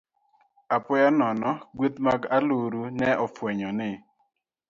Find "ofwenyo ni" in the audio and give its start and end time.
3.25-3.89